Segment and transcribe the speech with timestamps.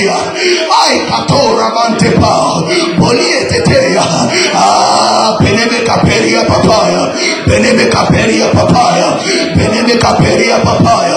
[0.00, 0.32] Bosia,
[0.70, 2.64] I Katora Mantepa,
[2.96, 4.02] Bolietetea,
[4.54, 7.12] Ah, Beneme Caperia Papaya,
[7.46, 9.18] Beneme Caperia Papaya,
[9.54, 11.16] Beneme Caperia Papaya,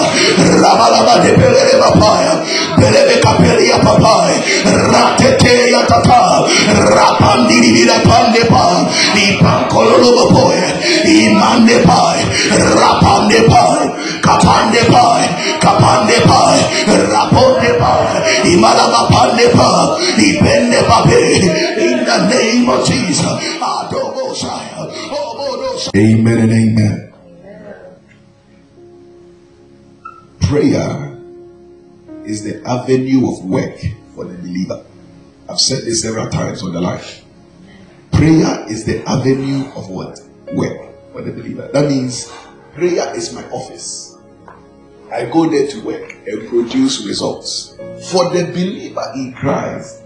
[0.60, 2.42] Rabalaba de Pere Papaya,
[2.76, 5.63] Beneme Caperia Papaya, Ratetea
[6.02, 6.48] Tata,
[6.90, 10.58] Rapandiri Vira Pandepa, Ipankololo Boy,
[11.06, 12.18] Imandepa,
[12.74, 13.62] Rapandepa,
[14.18, 15.04] Kapandepa,
[15.60, 16.40] Kapandepa,
[17.12, 17.92] Rapondepa,
[18.42, 20.98] Imalaba Pandepa, Ipendepa,
[21.78, 23.22] in the name of Jesus.
[25.96, 27.12] Amen and amen.
[30.40, 31.18] Prayer
[32.26, 33.78] is the avenue of work
[34.14, 34.84] for the believer.
[35.54, 37.24] I've said this several times on the life.
[38.10, 40.18] Prayer is the avenue of what?
[40.52, 41.70] Work for the believer.
[41.72, 42.28] That means
[42.74, 44.18] prayer is my office.
[45.12, 47.76] I go there to work and produce results.
[48.10, 50.02] For the believer in Christ,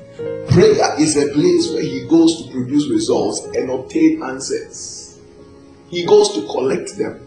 [0.50, 5.18] prayer is a place where he goes to produce results and obtain answers.
[5.88, 7.26] He goes to collect them.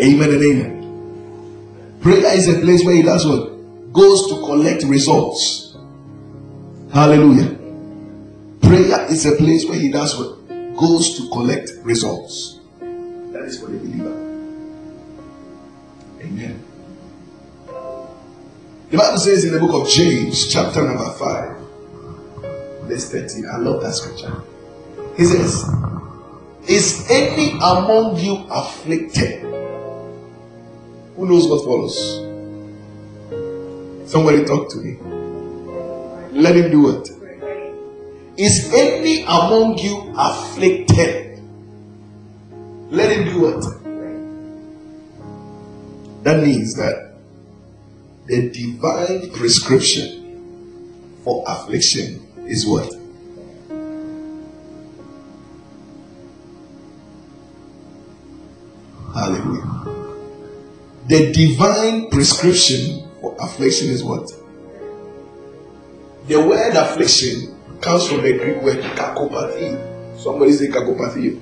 [0.00, 1.98] Amen and amen.
[2.00, 3.92] Prayer is a place where he does what?
[3.92, 5.61] Goes to collect results.
[6.92, 7.56] Hallelujah.
[8.60, 10.46] Prayer is a place where he does what?
[10.76, 12.60] Goes to collect results.
[12.80, 14.10] That is for the believer.
[16.20, 16.62] Amen.
[18.90, 21.56] The Bible says in the book of James, chapter number 5,
[22.82, 23.46] verse 13.
[23.50, 24.42] I love that scripture.
[25.16, 25.64] He says,
[26.68, 29.40] Is any among you afflicted?
[31.16, 32.18] Who knows what follows?
[34.10, 35.21] Somebody talk to me.
[36.32, 37.08] Let him do it.
[38.38, 41.38] Is any among you afflicted?
[42.90, 43.64] Let him do it.
[46.24, 47.16] That means that
[48.26, 52.90] the divine prescription for affliction is what?
[59.12, 59.68] Hallelujah.
[61.08, 64.30] The divine prescription for affliction is what?
[66.32, 69.76] The word affliction comes from the Greek word kakopathy.
[70.18, 71.38] Somebody say kakopathy.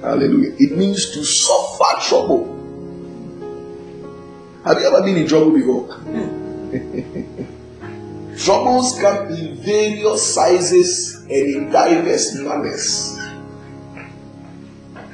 [0.00, 0.54] Hallelujah.
[0.60, 2.46] It means to suffer trouble.
[4.64, 5.92] Have you ever been in trouble before?
[5.92, 6.36] Hmm.
[8.36, 13.18] Troubles come in various sizes and in diverse manners.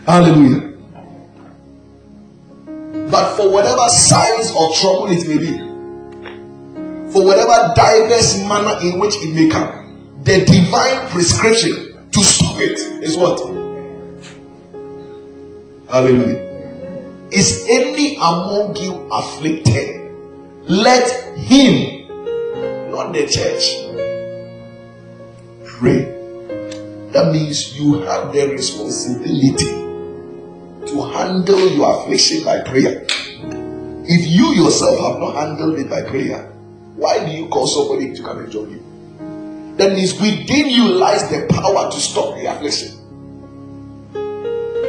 [0.07, 0.77] Hallelujah.
[3.11, 5.72] But for whatever size or trouble it may be,
[7.13, 12.79] for whatever diverse manner in which it may come, the divine prescription to stop it
[13.03, 13.39] is what?
[15.91, 16.49] Hallelujah.
[17.31, 20.11] Is any among you afflicted?
[20.65, 22.09] Let him,
[22.91, 23.77] not the church,
[25.67, 26.05] pray.
[27.13, 29.67] That means you have the responsibility
[30.87, 33.07] to handle your affliction by prayer.
[34.05, 36.52] If you yourself have not handled it by prayer,
[37.03, 38.83] why do you call somebody to come and join you?
[39.77, 42.97] That means within you lies the power to stop the affliction.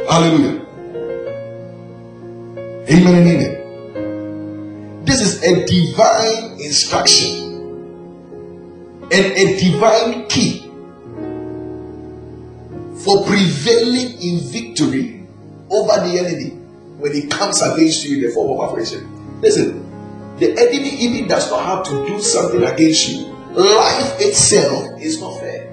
[0.08, 0.60] Hallelujah.
[2.88, 5.04] Amen and amen.
[5.04, 7.42] This is a divine instruction
[9.10, 10.60] and a divine key
[13.02, 15.26] for prevailing in victory
[15.68, 16.50] over the enemy
[16.98, 19.40] when he comes against you in the form of affliction.
[19.40, 19.83] Listen,
[20.38, 23.26] the enemy even does not have to do something against you.
[23.52, 25.70] Life itself is not fair.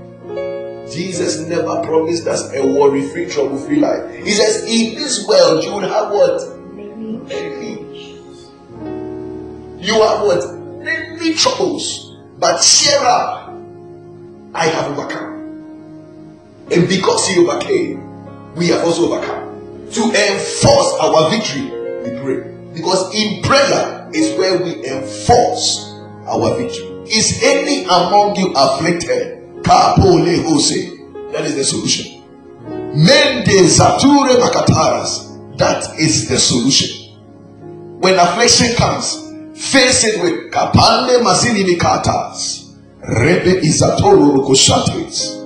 [0.91, 4.13] Jesus never promised us a worry free, trouble free life.
[4.23, 6.75] He says, In this world, you will have what?
[6.75, 7.81] Many.
[9.79, 10.59] You have what?
[10.83, 12.17] Many troubles.
[12.37, 13.51] But cheer up.
[14.53, 15.31] I have overcome.
[16.71, 19.89] And because he overcame, we have also overcome.
[19.91, 21.63] To enforce our victory,
[22.03, 22.51] we pray.
[22.73, 25.89] Because in prayer is where we enforce
[26.27, 26.87] our victory.
[27.09, 29.39] Is any among you afflicted?
[29.63, 30.97] Kapole Hose.
[31.33, 32.23] That is the solution.
[32.95, 35.57] Mende Zature Makataras.
[35.57, 37.13] That is the solution.
[38.01, 39.15] When affliction comes,
[39.55, 42.75] face it with Kapande Mazini Mikatas.
[43.01, 45.41] Rebe Izatoro Rokoshates.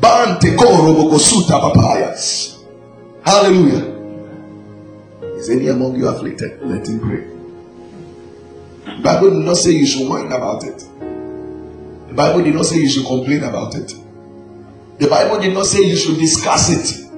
[0.00, 2.58] Bante Koro Bokosuta Papayas.
[3.24, 3.96] Hallelujah.
[5.36, 6.60] Is any among you afflicted?
[6.62, 7.39] Let him pray.
[9.00, 10.76] The Bible did not say you should whine about it.
[12.08, 13.94] The Bible did not say you should complain about it.
[14.98, 17.08] The Bible did not say you should discuss it.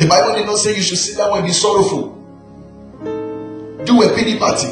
[0.00, 2.08] The Bible did not say you should sit down and be sorrowful.
[3.84, 4.66] Do a pity party.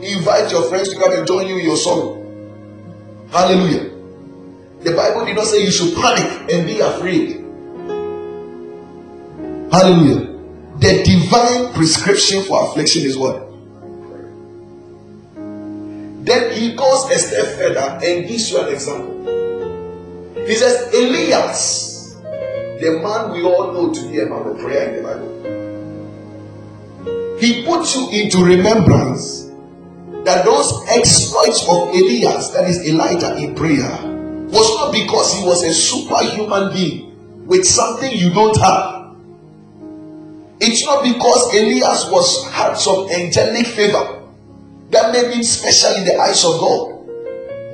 [0.00, 2.22] Invite your friends to come and join you in your sorrow.
[3.32, 3.90] Hallelujah.
[4.84, 7.44] The Bible did not say you should panic and be afraid.
[9.72, 10.29] Hallelujah.
[10.80, 13.46] The divine prescription for affliction is what?
[16.24, 19.14] Then he goes a step further and gives you an example.
[20.46, 22.14] He says, Elias,
[22.80, 25.30] the man we all know to be a man of prayer in the Bible,
[27.38, 29.50] he puts you into remembrance
[30.24, 33.98] that those exploits of Elias, that is Elijah in prayer,
[34.48, 38.99] was not because he was a superhuman being with something you don't have.
[40.60, 44.20] It's not because Elias was had some angelic favor
[44.90, 47.06] that made him special in the eyes of God.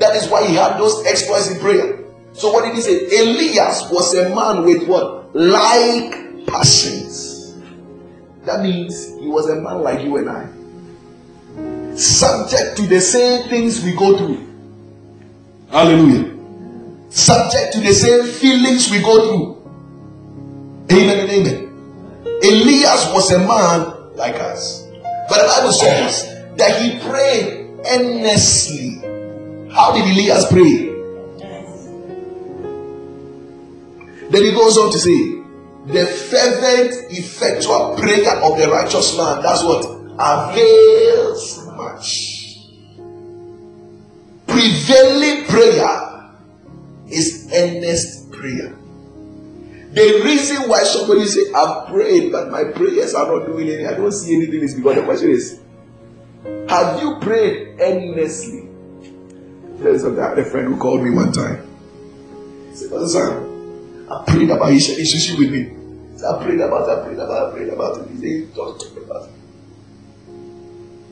[0.01, 2.05] That is why he had those exploits in prayer.
[2.33, 3.07] So what did he say?
[3.19, 5.35] Elias was a man with what?
[5.35, 7.57] Like passions.
[8.45, 11.97] That means he was a man like you and I.
[11.97, 14.47] Subject to the same things we go through.
[15.71, 16.37] Hallelujah.
[17.11, 19.57] Subject to the same feelings we go through.
[20.97, 21.66] Amen and amen.
[22.43, 24.87] Elias was a man like us.
[25.29, 26.25] But the Bible says
[26.57, 29.01] that he prayed earnestly.
[29.73, 30.95] How did Elias pray?
[34.31, 35.43] Then he goes on to say,
[35.87, 39.85] the fervent, effectual prayer of the righteous man, that's what
[40.19, 42.59] avails much.
[44.47, 46.31] Prevailing prayer
[47.09, 48.75] is earnest prayer.
[49.97, 53.95] The reason why somebody say, I've prayed, but my prayers are not doing anything, I
[53.95, 55.59] don't see anything, is because the question is,
[56.69, 58.69] have you prayed endlessly?
[59.79, 61.67] There's a, I had a friend who called me one time.
[62.69, 65.73] He said, Pastor Sam, I prayed about his relationship with me.
[66.23, 68.11] I prayed about it, I prayed about it, I prayed about it.
[68.11, 69.35] He said, talk to me about it.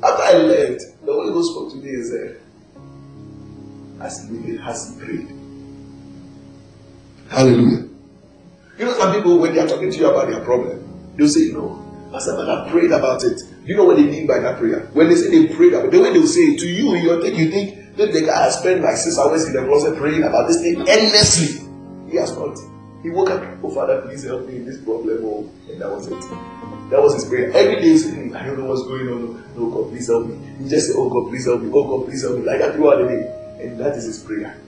[0.04, 2.40] After I left, the Holy Ghost spoke to me and said,
[4.02, 5.28] Has he, has he prayed?
[7.30, 7.93] Hallelujah.
[8.78, 10.82] You know, some people, when they are talking to you about their problem,
[11.16, 11.78] they'll say, No,
[12.10, 13.40] Pastor, but I prayed about it.
[13.64, 14.80] You know what they mean by that prayer?
[14.92, 16.94] When they say they prayed about it, the way they will say it to you,
[16.96, 19.96] you think you think that the guy has spent like six hours in the closet
[19.96, 21.66] praying about this thing endlessly.
[22.10, 22.58] He has not.
[23.02, 25.18] He woke up, oh Father, please help me in this problem.
[25.22, 26.20] Oh, and that was it.
[26.90, 27.50] That was his prayer.
[27.52, 29.44] Every day saying, hmm, I don't know what's going on.
[29.56, 29.60] Oh.
[29.60, 30.36] No, God, please help me.
[30.62, 31.70] He just said, Oh God, please help me.
[31.72, 32.44] Oh God, please help me.
[32.44, 33.64] Like that throughout the day.
[33.64, 34.58] And that is his prayer.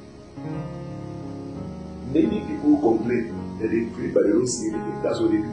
[2.13, 5.03] Many people complain they pray, but they don't see anything.
[5.03, 5.53] That's what they do.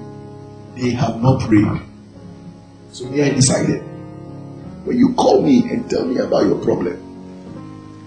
[0.75, 1.81] They have not prayed.
[2.91, 3.81] So me, I decided.
[4.85, 6.97] When you call me and tell me about your problem,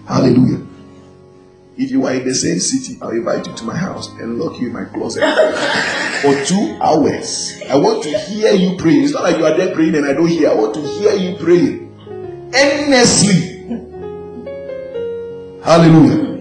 [0.07, 0.65] hallelujah.
[1.79, 4.61] If you are in the same city, I'll invite you to my house and lock
[4.61, 5.21] you in my closet
[6.23, 7.61] for two hours.
[7.69, 9.05] I want to hear you praying.
[9.05, 10.51] It's not like you are there praying and I don't hear.
[10.51, 13.57] I want to hear you praying endlessly.
[15.63, 16.37] Hallelujah.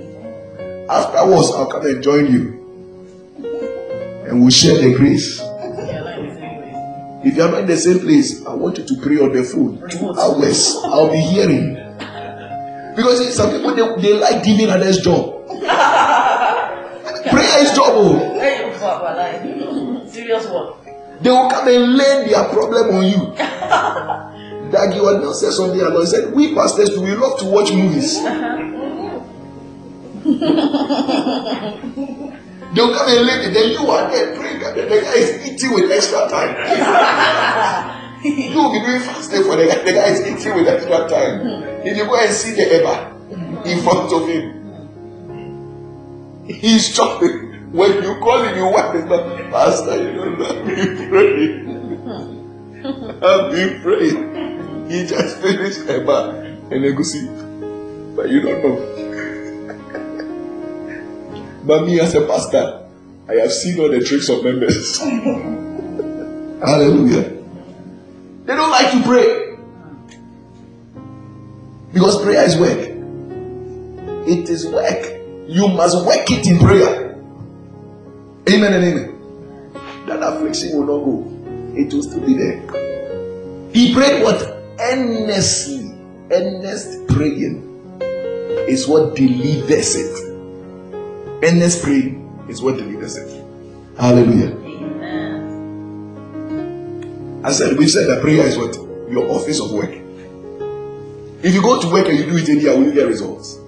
[0.90, 2.55] Afterwards, I'll come and join you
[4.36, 5.40] and we'll share the grace.
[7.24, 9.44] If you are not in the same place, I want you to pray on the
[9.44, 9.82] phone.
[9.90, 10.76] Two hours.
[10.84, 11.76] I'll be hearing.
[12.96, 15.48] Because some people they, they like giving others job.
[17.30, 17.94] Prayer is job.
[17.96, 18.20] Oh.
[20.08, 20.76] Serious work.
[21.22, 23.18] They will come and lay their problem on you.
[24.72, 28.20] Dagi was not said something and he said, We pastors we love to watch movies.
[32.76, 34.60] They'll come and lay then you are there praying.
[34.60, 36.56] The guy is eating with extra time.
[38.24, 39.80] you will be doing fasting for the guy.
[39.84, 41.64] The guy is eating with extra time.
[41.86, 44.44] If you go and see the Eba in front of him,
[46.48, 47.72] he's chopping.
[47.72, 50.36] When you call him, you want him, but Pastor, you don't
[51.10, 51.76] pray.
[53.24, 54.90] I've been praying.
[54.90, 57.28] He just finished Eba and Egusi.
[58.18, 59.05] But you don't know.
[61.66, 62.86] But me as a pastor,
[63.28, 65.00] I have seen all the tricks of members.
[66.62, 67.24] Hallelujah.
[68.46, 69.58] They don't like to pray.
[71.92, 72.78] Because prayer is work.
[74.28, 75.12] It is work.
[75.48, 77.16] You must work it in prayer.
[78.50, 79.12] Amen and amen.
[80.06, 81.32] That affliction will not go.
[81.76, 82.62] It will still be there.
[83.74, 84.42] He prayed what?
[84.80, 85.94] Earnestly.
[86.32, 87.64] Earnest praying
[88.68, 90.35] is what delivers it.
[91.44, 93.44] Earnest praying is what delivers it.
[93.98, 94.52] Hallelujah.
[94.56, 95.42] Amen.
[97.44, 98.76] I said, we said that prayer is what?
[99.12, 99.92] Your office of work.
[101.44, 103.60] If you go to work and you do it anyhow, will you get results?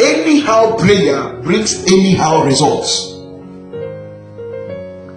[0.00, 3.16] Anyhow, prayer brings anyhow results.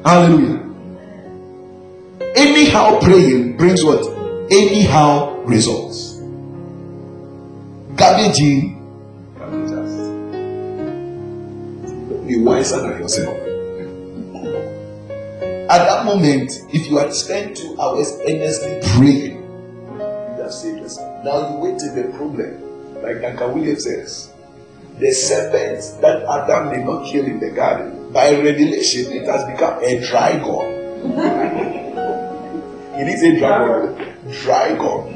[0.05, 0.59] Hallelujah.
[2.35, 4.05] Anyhow, praying brings what?
[4.51, 6.19] Anyhow results.
[7.95, 8.41] Garbage
[12.27, 13.37] Be wiser than yourself.
[15.69, 19.41] At that moment, if you had spent two hours earnestly praying,
[19.97, 21.25] you have saved yourself.
[21.25, 24.31] Now you wait till the problem, like Duncan Williams says.
[24.99, 29.83] The serpent that Adam did not kill in the garden, by revelation, it has become
[29.83, 30.65] a dry god.
[32.99, 33.97] it is a dry god.
[34.43, 35.09] Dry god.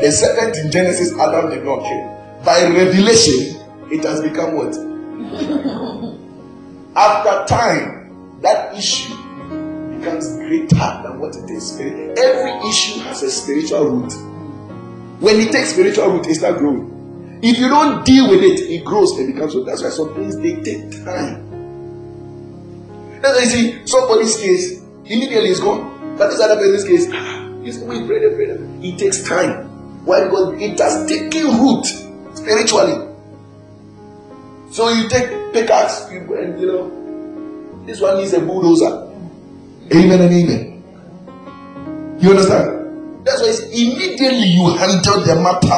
[0.00, 2.42] The serpent in Genesis, Adam did not kill.
[2.44, 4.93] By revelation, it has become what?
[6.96, 9.14] After time, that issue
[9.96, 11.78] becomes greater than what it is.
[11.80, 14.12] Every issue has a spiritual root.
[15.20, 17.38] When it takes spiritual root, it starts growing.
[17.42, 19.64] If you don't deal with it, it grows and becomes so.
[19.64, 21.44] That's why some things they take time.
[23.20, 27.48] That's why you see somebody's case immediately is gone, but this other person's case, ah,
[27.62, 29.66] you we pray, pray, It takes time.
[30.04, 30.24] Why?
[30.24, 31.86] Because it has taken root
[32.34, 33.13] spiritually.
[34.74, 39.06] So you take pickaxe, you and you know this one needs a bulldozer.
[39.94, 42.18] Amen and amen.
[42.18, 43.24] You understand?
[43.24, 45.68] That's why immediately you handle the matter.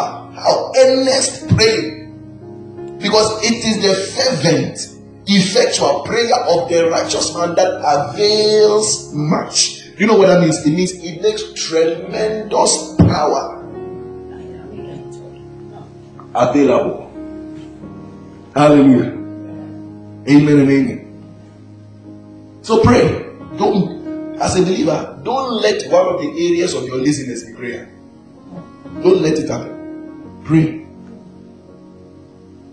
[0.41, 2.09] How earnest pray.
[2.97, 4.79] Because it is the fervent,
[5.27, 9.83] effectual prayer of the righteous man that avails much.
[9.99, 10.65] You know what that means?
[10.65, 13.63] It means it makes tremendous power
[16.35, 17.06] available.
[18.57, 19.13] Hallelujah.
[20.29, 22.61] Amen and amen.
[22.63, 23.25] So pray.
[23.59, 27.89] Don't, as a believer, don't let one of the areas of your laziness be prayer.
[29.03, 30.41] Don't let it happen.
[30.45, 30.87] Pray.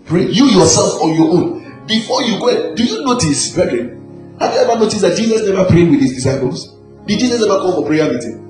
[0.06, 0.26] Pray.
[0.30, 1.84] You yourself on your own.
[1.86, 4.36] Before you go, do you notice, brethren?
[4.40, 6.74] Have you ever noticed that Jesus never prayed with his disciples?
[7.06, 8.40] Did Jesus ever call for prayer meeting?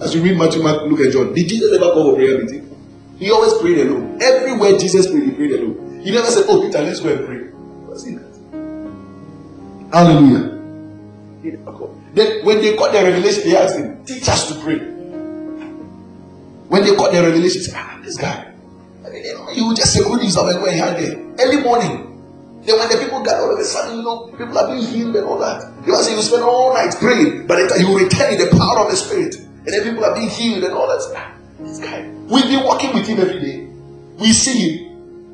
[0.00, 2.66] As you read Matthew, Mark, Luke, and John, did Jesus ever call for prayer meeting?
[3.18, 4.18] He always prayed alone.
[4.22, 5.69] Everywhere Jesus prayed, he prayed alone.
[6.02, 7.50] He never said, Oh, Peter, let's go and pray.
[9.92, 10.60] Hallelujah.
[12.14, 14.78] Then when they got the revelation, they asked him, teach us to pray.
[16.68, 18.52] When they got the revelation, say, ah, this guy.
[19.04, 21.16] I mean, you, know, you just say good news of where he had there.
[21.40, 22.06] Early morning.
[22.62, 25.16] Then when the people got all of a sudden, you know, people are being healed
[25.16, 25.62] and all that.
[25.86, 28.90] You must say you spend all night praying, but you return in the power of
[28.90, 29.34] the spirit.
[29.36, 31.00] And then people are being healed and all that.
[31.16, 32.08] Ah, this guy.
[32.28, 33.68] We've been working with him every day.
[34.18, 34.89] We see him.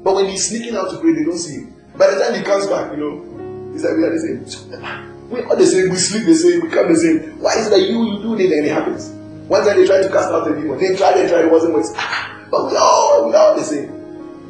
[0.06, 1.74] But when he's sneaking out to pray, they don't see him.
[1.98, 4.72] By the time he comes back, you know, he's like, we are the same.
[5.26, 7.40] We all the same, we sleep the same, we come the same.
[7.42, 9.10] Why is it that you you do it and it happens?
[9.50, 10.78] One time they tried to cast out the demon.
[10.78, 11.90] They tried, they tried, it wasn't working.
[12.52, 13.90] But we all we are the same.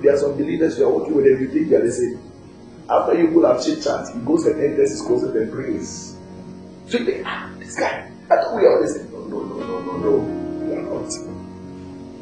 [0.03, 2.21] There are some believers you are working with them, you think you are the same.
[2.91, 6.19] After you pull up chit chat, he goes and enters his closet and prays.
[6.89, 9.11] So you think, ah, this guy, I thought we are the same.
[9.11, 10.13] No, no, no, no, no, no.
[10.69, 11.09] We are not.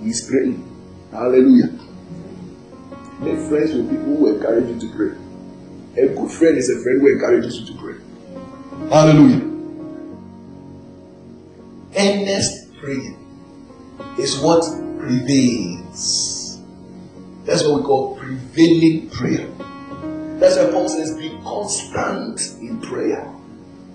[0.00, 0.62] He's praying.
[1.10, 1.83] Hallelujah.
[3.24, 6.02] Make friends with people who encourage you to pray.
[6.02, 7.94] A good friend is a friend who encourages you to pray.
[8.90, 9.40] Hallelujah.
[11.96, 13.16] Earnest prayer
[14.18, 14.62] is what
[14.98, 16.60] prevails.
[17.44, 19.48] That's what we call prevailing prayer.
[20.38, 23.32] That's why Paul says, be constant in prayer.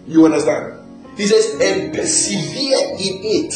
[0.07, 0.74] You understand?
[1.17, 3.53] He says, and persevere in it.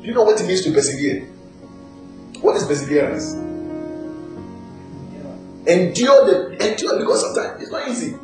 [0.00, 1.24] Do you know what it means to persevere?
[2.40, 3.47] What is perseverance?
[5.68, 8.14] Endure the endure because sometimes it's not easy.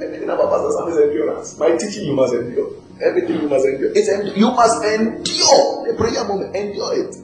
[0.00, 1.58] Everything about Pastor Sam is endurance.
[1.58, 2.70] My teaching you must endure.
[3.02, 3.90] Everything you must endure.
[3.94, 6.54] It's end- you must endure the prayer moment.
[6.54, 7.16] Endure it.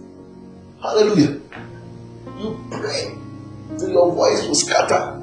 [0.83, 1.41] Hallelujah.
[2.39, 3.15] You pray
[3.79, 5.23] till your voice will scatter.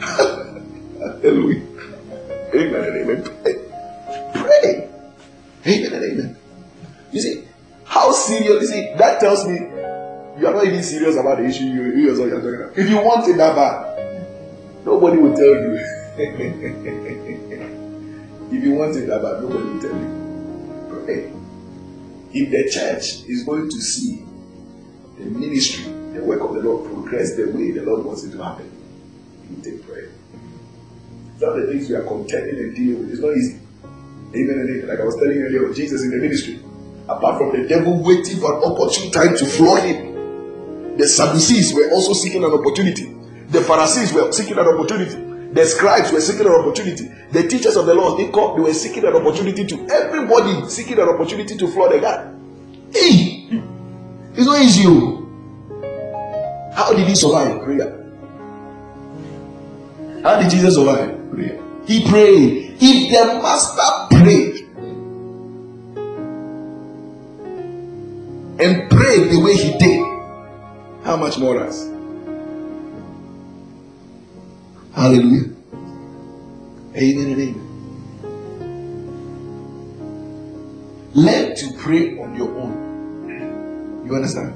[0.00, 1.62] Hallelujah.
[2.54, 3.22] Amen and amen.
[3.42, 3.54] Pray.
[4.34, 4.88] Pray.
[5.66, 6.36] Amen and amen.
[7.12, 7.44] You see,
[7.84, 9.58] how serious, you see, that tells me
[10.38, 12.78] you are not even serious about the issue you, you yourself are talking about.
[12.78, 15.74] If you want it that bad, nobody will tell you.
[18.50, 21.04] if you want it that bad, nobody will tell you.
[21.04, 21.32] Pray.
[22.32, 24.24] If the church is going to see
[25.18, 28.42] the ministry, the work of the Lord progress the way the Lord wants it to
[28.42, 28.70] happen,
[29.50, 30.10] you take prayer.
[31.38, 33.10] Some of the things we are contending and dealing with.
[33.10, 33.58] It's not easy.
[34.34, 34.88] Amen and amen.
[34.88, 36.60] Like I was telling you earlier, Jesus in the ministry.
[37.08, 40.09] Apart from the devil waiting for an opportune time to floor him,
[41.00, 43.14] the Sadducees were also seeking an opportunity.
[43.48, 45.14] The Pharisees were seeking an opportunity.
[45.52, 47.10] The scribes were seeking an opportunity.
[47.32, 50.98] The teachers of the law, they, called, they were seeking an opportunity to everybody seeking
[50.98, 52.32] an opportunity to flood the guy.
[52.92, 53.48] Hey,
[54.34, 54.84] it's not easy.
[54.86, 56.70] Oh.
[56.74, 57.96] How did he survive prayer?
[60.22, 61.58] How did Jesus survive prayer?
[61.86, 62.76] He prayed.
[62.82, 64.66] If the master prayed
[68.60, 70.09] and prayed the way he did,
[71.10, 71.90] How much more us?
[74.94, 75.50] Hallelujah.
[76.94, 77.66] Amen and amen.
[81.12, 84.06] Learn to pray on your own.
[84.06, 84.54] You understand?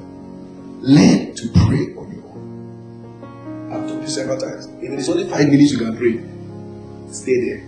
[0.80, 3.72] Learn to pray on your own.
[3.72, 4.66] I've told you several times.
[4.80, 6.20] If it is only five minutes you can pray,
[7.12, 7.66] stay there.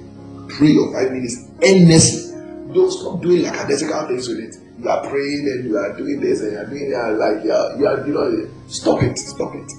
[0.49, 2.41] Pray your five minutes endlessly.
[2.73, 4.66] Don't stop doing like a identical things with it.
[4.79, 7.53] You are praying and you are doing this and you are doing that like you
[7.53, 9.73] are, you are you know stop it, stop it.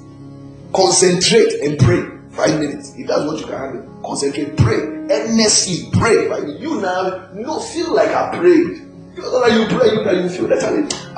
[0.73, 2.17] Concentrate and pray.
[2.31, 2.93] Five minutes.
[2.95, 6.27] If that's what you can handle, concentrate, pray, earnestly pray.
[6.59, 8.83] You now you don't feel like I prayed.
[9.15, 10.63] You know that you pray, you that you feel that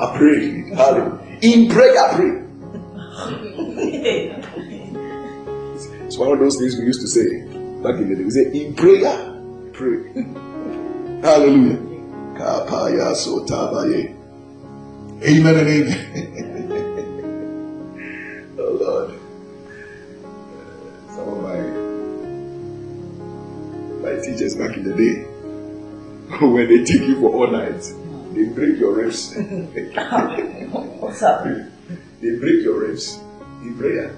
[0.00, 0.74] I prayed.
[0.74, 1.38] Hallelujah.
[1.42, 2.40] In prayer, pray.
[6.06, 7.44] it's one of those things we used to say
[7.82, 8.24] back in the day.
[8.24, 9.12] We say in prayer,
[9.74, 10.24] pray.
[11.22, 11.89] Hallelujah.
[15.22, 16.00] Amen and amen.
[18.58, 19.10] oh Lord.
[21.10, 21.60] Some of my
[24.00, 25.24] my teachers back in the day,
[26.46, 27.82] when they take you for all night,
[28.32, 29.34] they break your ribs.
[30.72, 31.44] What's up?
[31.44, 33.18] They break your ribs
[33.60, 34.16] in prayer.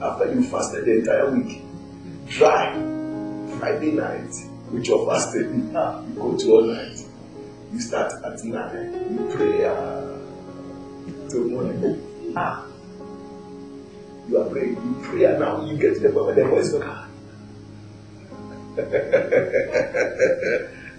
[0.00, 1.62] After you fasted the entire week,
[2.28, 2.72] dry
[3.58, 4.32] Friday night
[4.72, 6.98] with your fasting, you go to all night.
[7.72, 10.18] You start at nine, you pray uh,
[11.28, 12.02] till morning.
[12.36, 12.66] Ah.
[14.28, 16.72] You are praying, you pray and now, you get to the point where the voice
[16.72, 17.06] goes, ah.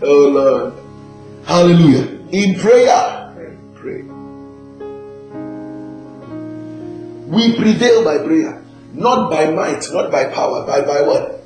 [0.02, 0.74] oh Lord.
[1.46, 2.08] Hallelujah.
[2.32, 3.34] In prayer,
[3.76, 4.02] pray.
[7.28, 11.37] We prevail by prayer, not by might, not by power, but by what?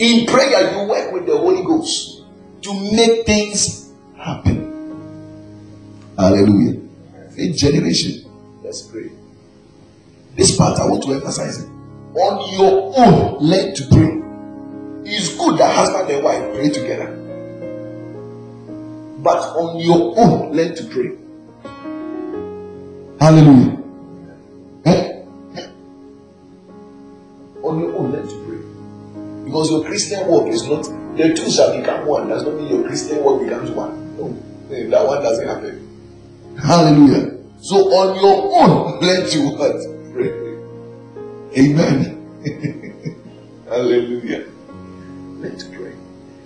[0.00, 2.22] In prayer, you work with the Holy Ghost
[2.62, 4.66] to make things happen.
[6.16, 6.80] Hallelujah.
[7.36, 8.24] Faith generation.
[8.64, 9.10] Let's pray.
[10.36, 11.68] This part I want to emphasize it.
[12.14, 14.22] On your own, learn to pray.
[15.04, 17.16] It's good that husband and wife pray together.
[19.18, 21.12] But on your own, learn to pray.
[23.20, 23.79] Hallelujah.
[29.70, 30.82] Because your Christian work is not,
[31.16, 32.28] the two shall become one.
[32.28, 34.16] Does not mean your Christian work becomes one.
[34.16, 34.28] No,
[34.68, 36.56] that one doesn't happen.
[36.60, 37.38] Hallelujah.
[37.60, 39.76] So on your own, learn you what?
[40.12, 40.32] Pray.
[41.62, 42.16] Amen.
[43.68, 44.44] Hallelujah.
[45.40, 45.94] To pray.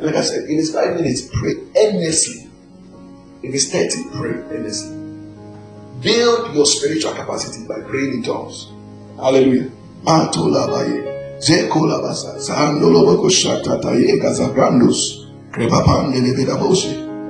[0.01, 2.51] Like I said, in it's five minutes, pray endlessly.
[3.43, 4.97] If it's 30, pray endlessly.
[6.01, 8.69] Build your spiritual capacity by praying in tongues.
[9.17, 9.71] Hallelujah.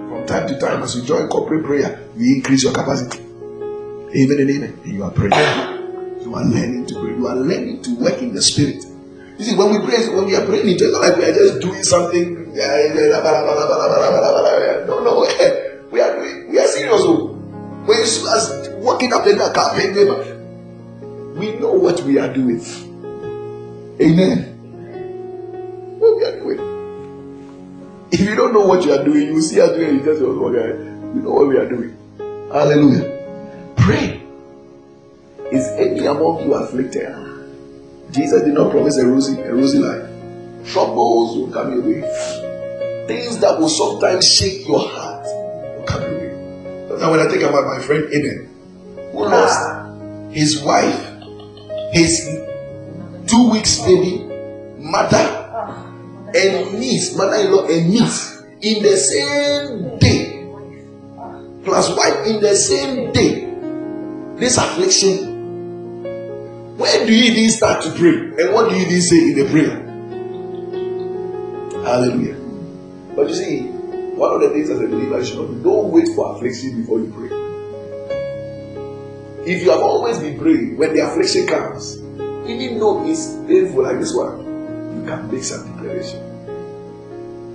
[0.08, 3.18] From time to time, as you join corporate prayer, you increase your capacity.
[4.14, 4.78] Even in amen.
[4.84, 5.32] You are praying.
[6.22, 7.10] You are learning to pray.
[7.16, 8.84] You are learning to work in the spirit.
[9.36, 11.60] You see, when we pray, when we are praying, it's not like we are just
[11.60, 12.54] doing something.
[14.86, 15.26] No, no.
[15.90, 17.00] We are doing, we are serious.
[17.02, 17.34] Oh.
[17.84, 19.74] When you see us walking up in the car,
[21.36, 22.60] we know what we are doing.
[24.00, 25.98] Amen.
[26.00, 28.08] What we are doing.
[28.10, 30.50] If you don't know what you are doing, you see us doing, you just oh,
[31.14, 31.96] we know what we are doing.
[32.52, 33.74] Hallelujah.
[33.76, 34.20] Pray.
[35.52, 37.14] Is any among you afflicted?
[38.10, 40.08] Jesus did not promise a rosy, a rosy life.
[40.72, 42.00] Troubles will come your way.
[43.06, 46.88] Things that will sometimes shake your heart will come your way.
[46.88, 48.50] Sometimes when I think about my friend Eden,
[49.12, 50.98] who lost his wife,
[51.92, 52.43] his
[53.26, 54.24] two weeks baby,
[54.78, 55.42] mother,
[56.34, 60.46] and niece, mother-in-law and niece in the same day,
[61.64, 63.50] plus wife in the same day.
[64.36, 65.32] This affliction.
[66.76, 68.42] Where do you even start to pray?
[68.42, 69.80] And what do you even say in the prayer?
[71.84, 72.36] Hallelujah.
[73.14, 73.60] But you see,
[74.16, 76.98] one of the things as a believer, you should not don't wait for affliction before
[76.98, 77.30] you pray.
[79.46, 82.03] If you have always been praying, when the affliction comes,
[82.46, 84.38] even though it's painful like this one,
[84.96, 86.20] you can make some declaration.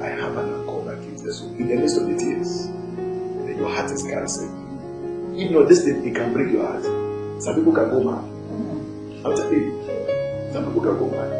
[0.01, 2.67] I have an uncle that the soul in the midst of the tears.
[2.67, 4.51] Then your heart is cancelled.
[5.35, 6.83] Even though this thing it can break your heart.
[7.41, 8.23] Some people can go mad.
[9.25, 9.71] I'm telling you,
[10.53, 11.31] some people can go mad.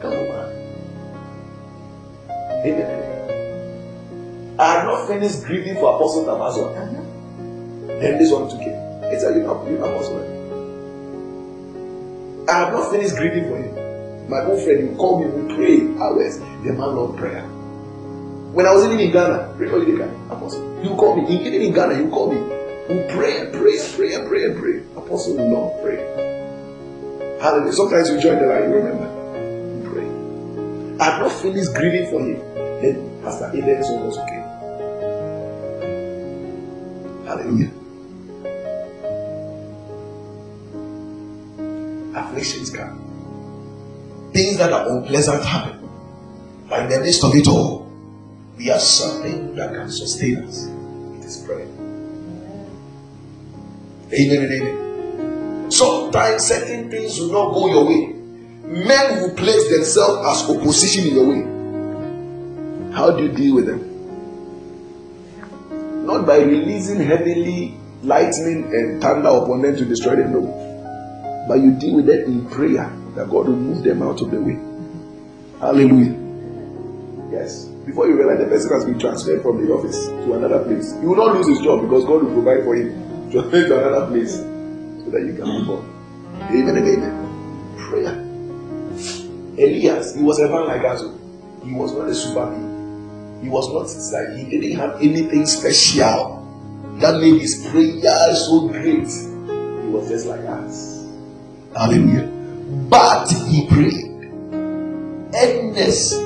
[0.00, 0.50] Can go mad.
[2.66, 3.00] Amen.
[4.58, 6.76] I had not finished grieving for Apostle Tabaswa.
[6.76, 7.02] Uh-huh.
[8.00, 8.74] Then this one took it.
[9.12, 10.33] It's a you know, you know, apostle.
[12.48, 14.28] I have not finished grieving for him.
[14.28, 16.38] My old friend, he call me, he we pray hours.
[16.38, 17.42] The man loved prayer.
[18.52, 20.84] When I was living in Ghana, for you, Apostle.
[20.84, 21.26] You call me.
[21.34, 22.38] Even in Ghana, you call me.
[22.88, 24.78] We pray and pray and pray and pray and pray.
[24.96, 25.96] Apostle will not pray.
[27.40, 27.72] Hallelujah.
[27.72, 29.08] Sometimes you join the line, you remember.
[29.74, 31.00] We pray.
[31.00, 32.38] I have not finished grieving for him.
[32.80, 34.40] Then Pastor Eden is almost okay.
[37.26, 37.83] Hallelujah.
[42.34, 44.30] Afflictions come.
[44.32, 45.88] Things that are unpleasant happen.
[46.68, 47.88] But in the midst of it all,
[48.56, 50.66] we have something that can sustain us.
[50.66, 51.68] It is prayer.
[54.12, 55.70] Amen amen.
[55.70, 58.14] Sometimes certain things will not go your way.
[58.64, 61.44] Men will place themselves as opposition in your way.
[62.96, 63.80] How do you deal with them?
[66.04, 70.63] Not by releasing heavenly lightning and thunder upon them to destroy them, no.
[71.48, 74.40] But you deal with them in prayer that God will move them out of the
[74.40, 74.58] way.
[75.60, 76.16] Hallelujah.
[77.30, 77.66] Yes.
[77.86, 81.06] Before you realize the person has been transferred from the office to another place, he
[81.06, 84.36] will not lose his job because God will provide for him transferred to another place
[84.36, 85.94] so that you can move on.
[86.50, 87.76] Amen and amen.
[87.78, 88.20] Prayer.
[89.58, 91.02] Elias, he was a man like us.
[91.64, 93.40] He was not a superman.
[93.42, 96.40] He was not like he didn't have anything special
[97.00, 99.06] that made his prayer so great.
[99.06, 101.03] He was just like us.
[101.76, 102.28] Hallelujah.
[102.88, 104.30] But he prayed
[105.34, 106.24] earnestly.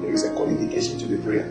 [0.00, 1.50] There is a qualification to the prayer.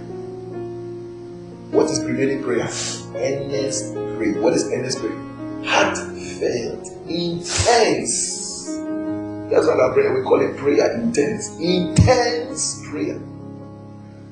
[1.69, 2.67] What is prevailing prayer?
[3.15, 4.41] Earnest prayer.
[4.41, 5.15] What is earnest prayer?
[5.63, 8.65] Heartfelt, intense.
[9.51, 11.55] That's what our prayer we call it prayer intense.
[11.59, 13.21] Intense prayer.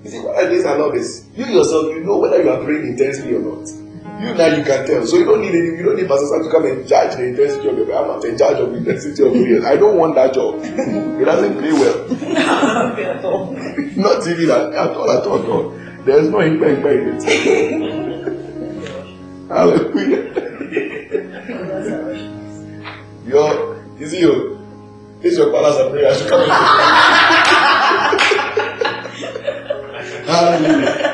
[0.03, 2.87] You see, what these I love is you yourself, you know whether you are praying
[2.87, 3.86] intensely or not.
[4.19, 5.05] You now you can tell.
[5.05, 7.67] So you don't need any, you don't need Pastor to come and judge the intensity
[7.69, 7.85] of your.
[7.95, 9.63] I'm not in charge of the intensity of prayer.
[9.65, 10.59] I don't want that job.
[10.63, 12.07] It doesn't pay well.
[13.97, 15.69] not even at, at all, at all, at all.
[16.03, 17.23] There's no impact by it.
[19.49, 20.33] Hallelujah.
[23.27, 24.57] Yo, you see you.
[25.21, 26.09] This is your palace of prayer.
[26.09, 26.13] I
[29.19, 31.13] should Hallelujah.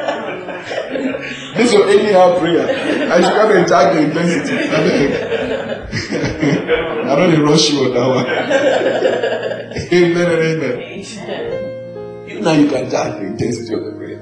[1.73, 3.11] Your anyhow prayer.
[3.11, 5.73] I should come and check the intensity.
[5.93, 8.25] I don't rush you on that one.
[9.93, 10.75] Amen and amen.
[12.27, 14.21] You know you can judge the intensity of the prayer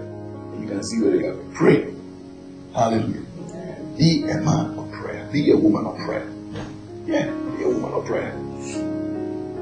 [0.60, 1.36] You can see where they are.
[1.54, 1.94] Pray.
[2.74, 3.26] Hallelujah.
[3.98, 5.30] Be a man of prayer.
[5.32, 6.28] Be a woman of prayer.
[7.06, 7.26] Yeah,
[7.58, 8.32] be a woman of prayer.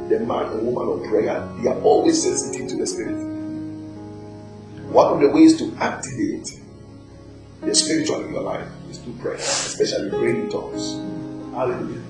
[0.09, 3.17] The man and woman of prayer, they are always sensitive to the Spirit.
[4.89, 6.59] One of the ways to activate
[7.61, 10.93] the spiritual in your life is to pray, especially praying in tongues.
[11.53, 12.01] Hallelujah.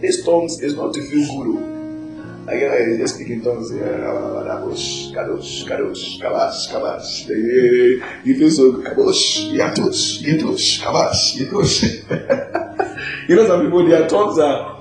[0.00, 1.62] These tongues is not to feel good.
[1.62, 1.80] Oh.
[2.48, 3.70] I just speak in tongues.
[3.70, 7.28] Kadosh, kadosh, kadosh, kabash, kabash.
[8.24, 13.28] You feel so kadosh, yatosh, yatosh, kabash, yatosh.
[13.28, 14.80] you know, some people, their tongues are,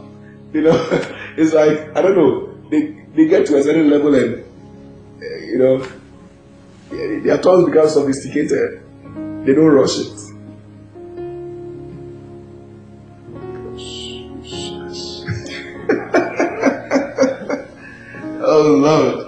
[0.54, 0.88] you know,
[1.38, 4.43] it's like, I don't know, they, they get to a certain level and,
[5.21, 5.86] eh, you know,
[6.89, 8.84] their tongues become sophisticated.
[9.49, 10.13] They don't rush it.
[18.41, 19.18] Oh love Lord.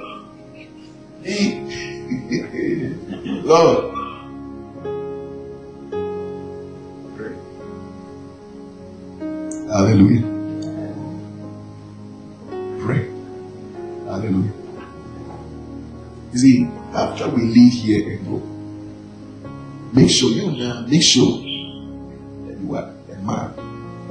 [20.91, 23.53] Make sure that you are a man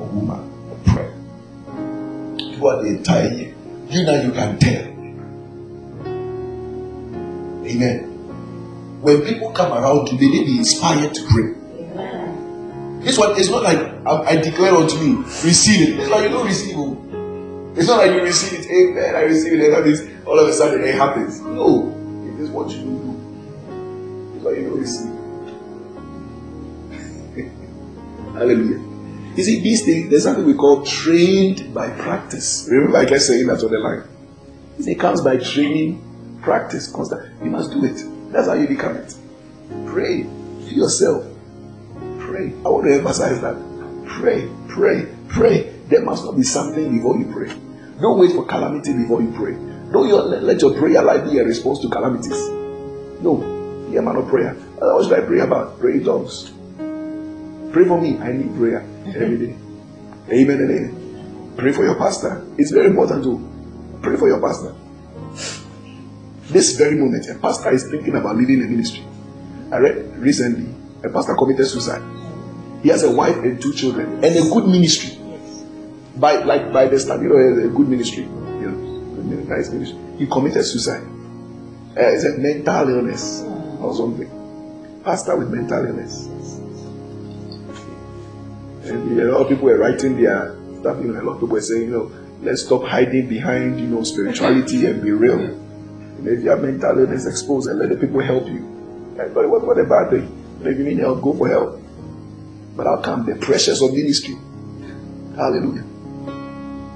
[0.00, 0.40] or woman
[0.72, 1.12] of prayer.
[2.56, 3.54] You are the entire year.
[3.90, 4.90] You know you can tell
[7.70, 8.00] Amen.
[9.02, 11.54] When people come around you, they need to be inspired to pray.
[13.04, 16.00] This one is not like I, I, declare unto you, receive it.
[16.00, 17.78] It's like you don't receive it.
[17.78, 19.14] It's not like you receive it, amen.
[19.14, 21.40] I receive it, and means all of a sudden it happens.
[21.40, 21.89] No,
[28.50, 28.86] Hallelujah.
[29.36, 32.66] You see, these things, there's something we call trained by practice.
[32.70, 34.02] Remember, I kept saying that on the line.
[34.78, 36.02] It comes by training
[36.42, 37.22] Practice constant.
[37.44, 38.02] You must do it.
[38.32, 39.14] That's how you become it.
[39.86, 41.24] Pray to yourself.
[42.18, 42.52] Pray.
[42.64, 43.56] I want to emphasize that.
[44.06, 45.74] Pray, pray, pray.
[45.88, 47.48] There must not be something before you pray.
[48.00, 49.52] Don't wait for calamity before you pray.
[49.92, 50.08] Don't
[50.42, 52.48] let your prayer life be a response to calamities.
[53.20, 53.36] No.
[53.90, 54.54] Be a man of prayer.
[54.78, 55.78] What should I pray about?
[55.78, 56.52] Pray tongues.
[57.72, 58.18] Pray for me.
[58.18, 58.80] I need prayer
[59.14, 59.56] every day.
[60.32, 61.54] Amen and amen.
[61.56, 62.44] Pray for your pastor.
[62.58, 64.74] It's very important to pray for your pastor.
[66.48, 69.04] This very moment, a pastor is thinking about leaving the ministry.
[69.72, 70.66] I read recently
[71.04, 72.02] a pastor committed suicide.
[72.82, 75.18] He has a wife and two children and a good ministry.
[76.16, 79.98] By like by the start, you know, a good ministry, you know, nice ministry.
[80.18, 81.02] He committed suicide.
[81.96, 83.42] Uh, it's mental illness
[83.80, 84.30] or something.
[85.04, 86.29] Pastor with mental illness.
[88.90, 90.98] And a lot of people were writing their stuff.
[91.02, 93.86] You know, a lot of people were saying, you know, let's stop hiding behind, you
[93.86, 95.38] know, spirituality and be real.
[95.40, 98.60] And if you have mental illness, expose and let the people help you.
[99.16, 100.36] But what, what a bad thing.
[100.62, 101.80] If you need help, go for help.
[102.76, 104.36] But how come the pressures of ministry?
[105.36, 105.84] Hallelujah.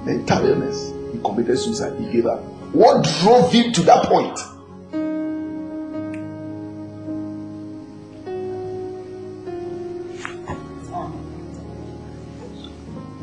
[0.05, 0.93] Mental illness.
[1.11, 1.99] He committed suicide.
[1.99, 2.41] He gave up.
[2.73, 4.37] What drove him to that point?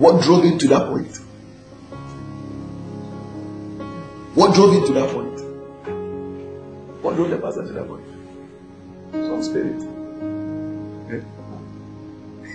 [0.02, 1.16] What drove him to that point?
[4.34, 5.40] What drove him to that point?
[7.04, 8.04] What drove the pastor to that point?
[9.12, 9.80] Some spirit.
[11.08, 11.20] Eh?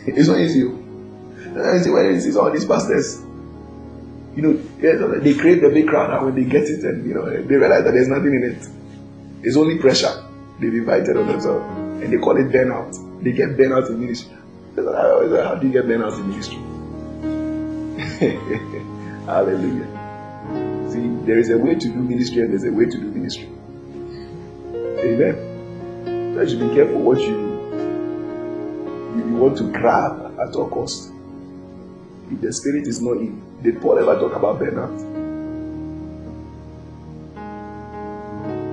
[0.08, 0.60] It's not easy.
[0.60, 3.22] It's not when you see all these pastors,
[4.36, 7.14] you know, eh, they create the big crowd, and when they get it, and you
[7.14, 9.48] know, eh, they realize that there's nothing in it.
[9.48, 10.22] It's only pressure
[10.60, 11.66] they've invited on themselves,
[12.04, 13.24] and they call it burnout.
[13.24, 14.36] They get burnout in ministry.
[14.76, 16.77] How do you get burnout in ministry?
[19.26, 19.88] Hallelujah.
[20.92, 23.50] See, there is a way to do ministry, and there's a way to do ministry.
[25.00, 26.34] Amen.
[26.36, 27.48] So you should be careful what you
[29.18, 31.12] you want to grab at all cost.
[32.32, 34.96] If the spirit is not in, did Paul ever talk about burnout?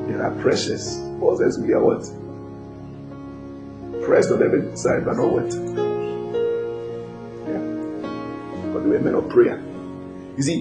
[0.09, 0.99] There are pressures.
[1.19, 2.03] Paul says we are what?
[4.05, 5.84] Pressed on every side, but not what?
[9.05, 9.62] Of prayer.
[10.37, 10.61] You see,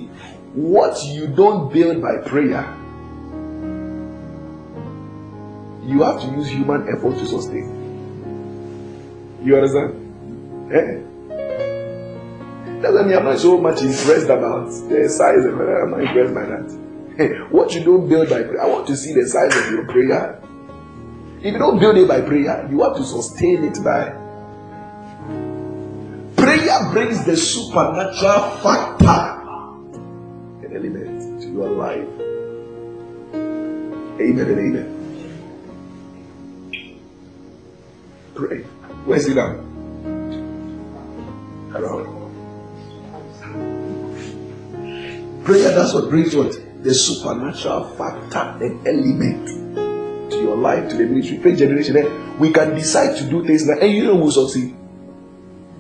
[0.54, 2.62] what you don't build by prayer,
[5.86, 7.80] you have to use human effort to sustain.
[9.44, 10.72] You understand?
[10.74, 11.00] Eh?
[12.82, 15.64] Doesn't mean I'm not so much impressed about the size of it.
[15.64, 17.48] I'm not impressed by that.
[17.52, 20.42] what you don't build by prayer, I want to see the size of your prayer.
[21.40, 24.23] If you don't build it by prayer, you have to sustain it by.
[26.74, 29.06] Prayer brings the supernatural factor,
[30.66, 32.08] an element to your life.
[34.20, 34.88] Amen and amen.
[38.34, 38.64] Pray.
[39.06, 39.70] Where's it down?
[41.76, 42.06] Around.
[45.44, 46.58] Prayer, that's what brings what?
[46.84, 51.38] The supernatural factor and element to your life, to the ministry.
[51.38, 51.98] Faith generation.
[51.98, 52.24] Eh?
[52.40, 54.32] we can decide to do things like, and you know who will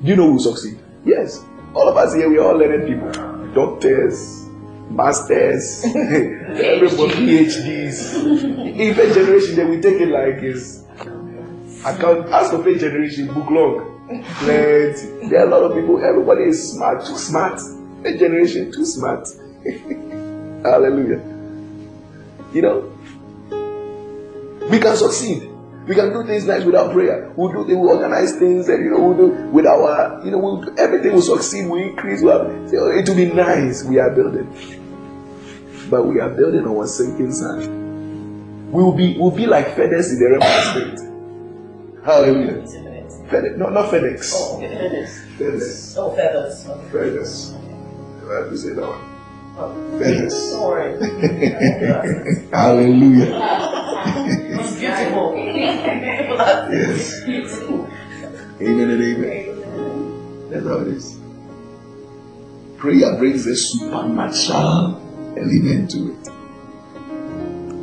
[0.04, 0.10] succeed?
[0.10, 0.80] You know who will succeed?
[1.06, 1.44] Yes.
[1.74, 3.12] All of us here, we are all learned people.
[3.54, 4.48] Doctors,
[4.90, 8.96] masters, everybody PhDs.
[8.96, 10.84] Faith generation, then we take it like is
[11.86, 13.90] account as for faith generation, book long.
[14.40, 15.30] Plenty.
[15.30, 17.60] There are a lot of people, everybody is smart, too smart.
[18.04, 19.28] Faith generation, too smart.
[20.64, 21.22] Hallelujah.
[22.54, 22.90] You know,
[24.70, 25.53] we can succeed.
[25.88, 27.32] We can do things nice without prayer.
[27.36, 30.38] We'll do things, we'll organize things, and you know, we'll do with our, you know,
[30.38, 33.84] we'll do, everything will succeed, we increase, we'll have, so it will be nice.
[33.84, 34.48] We are building.
[35.90, 38.72] But we are building on a sinking sand.
[38.72, 41.00] We will be we'll be like feathers in the realm of spirit.
[42.06, 42.64] Hallelujah.
[43.30, 44.32] FedEx, no, not FedEx.
[44.36, 45.20] Oh, feathers.
[45.38, 45.98] Feathers.
[45.98, 46.66] Oh, feathers.
[46.92, 47.54] Feathers.
[48.30, 49.13] I have to say that one.
[49.56, 50.34] Feathers.
[50.52, 50.94] Sorry.
[52.52, 53.30] Hallelujah.
[54.60, 55.36] It's beautiful.
[56.72, 57.22] Yes.
[58.62, 60.50] Amen and amen.
[60.50, 61.18] That's how it is.
[62.78, 65.00] Prayer brings a supernatural
[65.38, 66.28] element to it.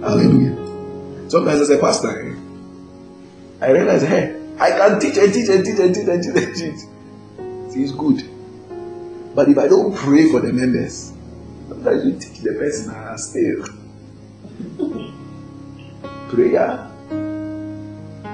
[0.02, 0.56] Hallelujah.
[1.30, 2.34] Sometimes as a pastor, eh,
[3.64, 6.54] I realize, hey, I can teach and teach and teach and teach and teach and
[6.56, 6.80] teach.
[7.72, 8.24] See, it's good.
[9.34, 11.12] But if I don't pray for the members,
[11.82, 13.64] sometimes you teach the person and still.
[16.30, 16.86] Prayer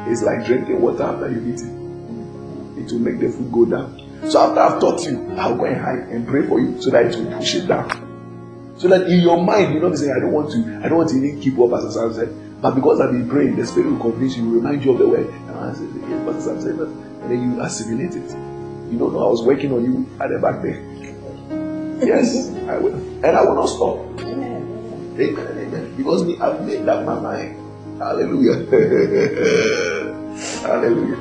[0.09, 2.75] is like drinking water after you've eaten.
[2.79, 4.03] It will make the food go down.
[4.29, 7.07] So after I've taught you, I'll go and hide and pray for you so that
[7.07, 7.89] it will push it down.
[8.79, 11.11] So that in your mind you don't say, I don't want to, I don't want
[11.11, 12.61] to even keep up as Sam said.
[12.61, 15.09] But because I've been praying, the spirit will convince you, will remind you of the
[15.09, 15.27] word.
[15.27, 16.89] And I said, yes, Pastor Sam said that.
[16.89, 18.31] And then you assimilate it.
[18.93, 20.83] You don't know I was working on you at the back there.
[22.07, 22.95] Yes, I will.
[22.95, 23.99] And I will not stop.
[24.21, 24.63] Amen.
[25.19, 25.59] Amen.
[25.59, 25.95] Amen.
[25.97, 27.57] Because me, I've made up my mind.
[27.99, 28.67] Hallelujah.
[30.63, 31.17] Hallelujah.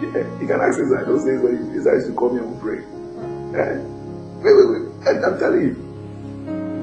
[0.00, 2.78] Yeah, you can ask inside those days when he decides to come here and pray.
[3.54, 3.78] Eh?
[4.42, 5.06] Wait, wait, wait.
[5.06, 5.74] And I'm telling you,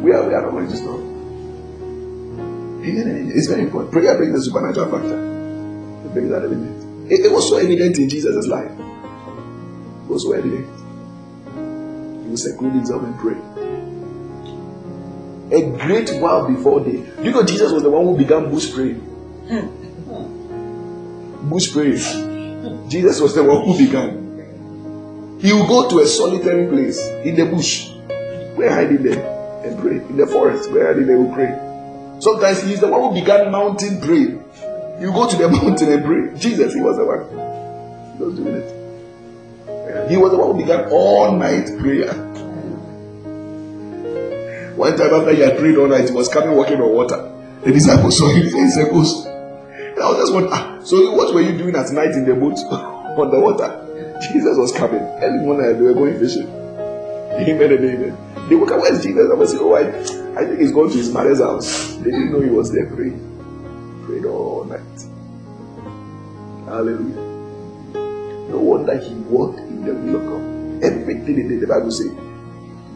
[0.04, 1.00] we are, we are not going to stop.
[2.84, 3.92] It's very important.
[3.92, 5.18] Prayer brings the supernatural factor.
[6.06, 7.12] It brings that element.
[7.12, 8.72] It, it was so evident in Jesus' life.
[8.72, 10.50] It was where he
[12.24, 13.36] He will seclude himself and pray.
[15.52, 17.04] A great while before day.
[17.24, 19.00] You know, Jesus was the one who began bush praying.
[19.50, 19.68] Hmm.
[21.50, 22.90] Bush praying.
[22.90, 24.28] Jesus was the one who began.
[25.40, 27.90] He will go to a solitary place in the bush.
[28.56, 29.98] Where hiding there and pray.
[29.98, 31.54] In the forest, where hiding there will pray.
[32.20, 34.44] Sometimes he is the one who began mountain praying.
[35.00, 36.38] You go to the mountain and pray.
[36.40, 37.24] Jesus, he was the one.
[38.18, 40.10] He was doing it.
[40.10, 42.27] He was the one who began all night prayer.
[44.78, 47.34] One time after he had prayed all night, he was coming walking on water.
[47.66, 48.44] The disciples saw him.
[48.44, 49.26] He said, Ghost.
[49.26, 52.54] I was just wondering, ah, so what were you doing at night in the boat
[52.70, 54.20] on the water?
[54.22, 55.02] Jesus was coming.
[55.02, 56.48] Early morning, they were going fishing.
[56.48, 58.48] Amen and amen.
[58.48, 59.28] They woke up, where's Jesus?
[59.32, 59.90] I was say, oh, I,
[60.40, 61.96] I think he's going to his mother's house.
[61.96, 63.18] They didn't know he was there praying.
[64.06, 64.80] Prayed all night.
[66.70, 67.16] Hallelujah.
[68.50, 70.84] No wonder he walked in the will of God.
[70.84, 72.27] Everything did, the Bible says.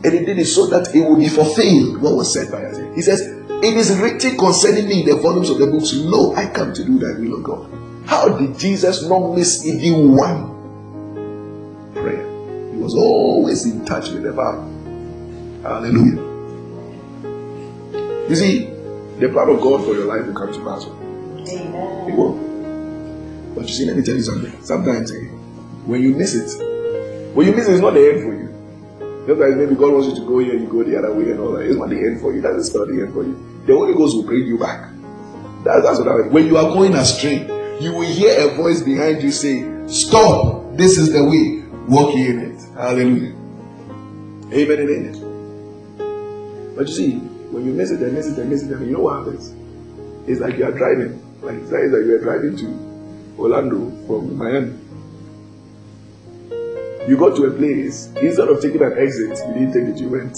[0.04, 2.94] And he did it so that it would be fulfilled what was said by Isaiah.
[2.96, 6.48] He says, It is written concerning me in the volumes of the books, Lo, I
[6.48, 7.70] come to do the will of God.
[8.08, 12.26] How did Jesus not miss even one prayer?
[12.72, 14.68] He was always in touch with the Father.
[15.62, 16.32] Hallelujah.
[18.28, 18.66] You see,
[19.20, 20.86] the plan of God for your life will come to pass.
[20.86, 22.10] Amen.
[22.10, 22.34] It will.
[23.54, 24.64] But you see, let me tell you something.
[24.64, 25.28] Sometimes eh,
[25.86, 28.51] when you miss it, when you miss it, it's not the end for you.
[29.32, 31.54] Sometimes maybe God wants you to go here, you go the other way and all
[31.54, 31.66] that.
[31.66, 32.42] It's not the end for you.
[32.42, 33.32] That's not the end for you.
[33.66, 34.92] The Holy Ghost will bring you back.
[35.64, 36.34] That's what I mean.
[36.34, 37.48] When you are going astray,
[37.80, 42.40] you will hear a voice behind you say, Stop, this is the way, walk in
[42.40, 42.62] it.
[42.76, 43.32] Hallelujah.
[44.52, 46.76] Amen and amen.
[46.76, 47.16] But you see,
[47.56, 49.56] when you miss it and miss it and miss it, and you know what happens?
[50.28, 51.24] It's like you are driving.
[51.42, 54.78] Like it's like you are driving to Orlando from Miami.
[57.08, 60.10] You got to a place, instead of taking an exit, you didn't take it, you
[60.10, 60.38] went.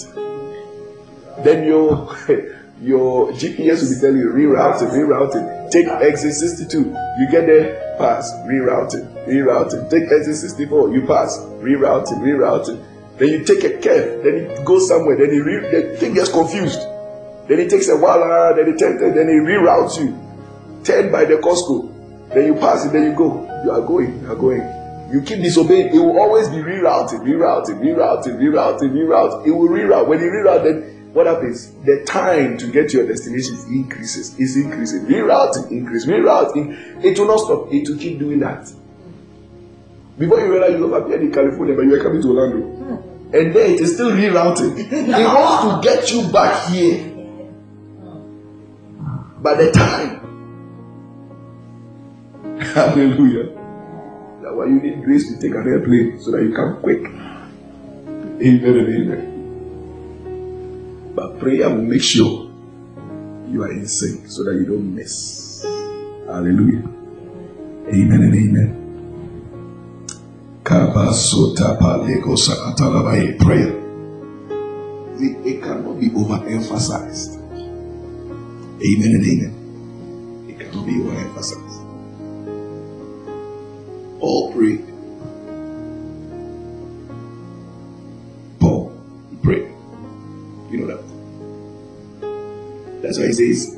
[1.44, 2.16] Then your
[2.80, 5.70] your GPS will be telling you rerouting, rerouting.
[5.70, 6.78] Take exit 62.
[6.80, 9.90] You get there, pass, rerouting, rerouting.
[9.90, 12.82] Take exit 64, you pass, rerouting, rerouting.
[13.18, 16.30] Then you take a curve, then it goes somewhere, then you re- the thing gets
[16.30, 16.80] confused.
[17.48, 20.18] Then it takes a while, uh, then it turns, then it reroutes you.
[20.82, 22.30] Turn by the Costco.
[22.34, 23.44] Then you pass it, then you go.
[23.64, 24.60] You are going, you are going.
[25.10, 29.46] You keep disobeying, it will always be rerouting, rerouting, rerouting, rerouting, rerouting.
[29.46, 30.08] It will reroute.
[30.08, 31.70] When you reroute, then what happens?
[31.84, 35.06] The time to get to your destination increases, is increasing.
[35.06, 37.04] Rerouting, increase, rerouting.
[37.04, 37.72] It will not stop.
[37.72, 38.72] It will keep doing that.
[40.18, 42.66] Before you realize you have appeared in California, but you are coming to Orlando.
[42.66, 43.36] Hmm.
[43.36, 44.78] And then it is still rerouting.
[44.92, 47.10] It wants to get you back here.
[49.40, 50.20] By the time.
[52.60, 53.53] Hallelujah.
[54.54, 57.02] Why you need grace to take an airplane so that you come quick.
[58.40, 59.22] Amen and amen.
[61.14, 62.50] But prayer will make sure
[63.50, 65.64] you are in sync so that you don't miss.
[66.26, 66.82] Hallelujah.
[67.88, 68.70] Amen and amen.
[73.38, 73.72] Prayer.
[75.18, 77.38] It cannot be overemphasized.
[78.82, 79.52] Amen and amen.
[80.48, 81.63] It cannot be overemphasized.
[84.20, 84.78] All pray.
[88.60, 88.92] Paul
[89.42, 89.70] pray.
[90.70, 91.02] You know that.
[93.02, 93.76] That's why he says,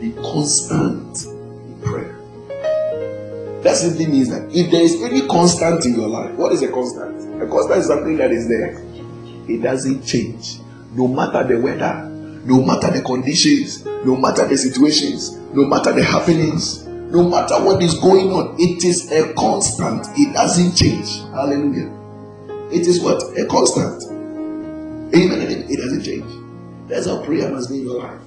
[0.00, 2.14] be constant in prayer.
[3.62, 6.68] That simply means that if there is any constant in your life, what is a
[6.72, 7.42] constant?
[7.42, 8.82] A constant is something that is there.
[9.48, 10.58] It doesn't change.
[10.92, 12.10] No matter the weather,
[12.44, 16.83] no matter the conditions, no matter the situations, no matter the happenings,
[17.14, 20.04] no matter what is going on, it is a constant.
[20.18, 21.20] It doesn't change.
[21.30, 21.88] Hallelujah.
[22.72, 23.22] It is what?
[23.38, 24.02] A constant.
[25.14, 25.66] Amen.
[25.70, 26.26] It doesn't change.
[26.88, 28.20] That's how prayer must be in your life.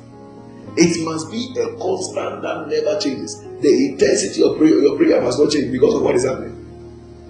[0.78, 3.41] It must be a constant that never changes.
[3.59, 6.53] The intensity of prayer, your prayer must not change because of what is happening.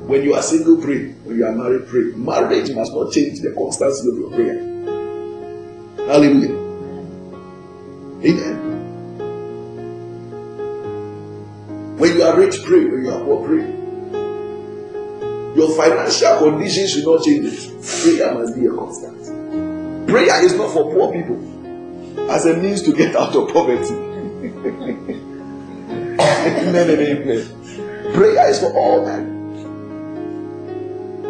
[0.06, 1.10] When you are single, pray.
[1.24, 2.12] When you are married, pray.
[2.16, 4.62] Marriage must not change the constancy of your prayer.
[6.08, 6.56] Hallelujah.
[8.24, 8.67] Amen.
[11.98, 12.86] When you are rich, pray.
[12.86, 13.74] When you are poor, pray.
[15.56, 17.72] Your financial conditions should not change
[18.04, 20.08] Prayer must be a constant.
[20.08, 21.38] Prayer is not for poor people
[22.30, 23.86] as a means to get out of poverty.
[28.14, 29.34] Prayer is for all men.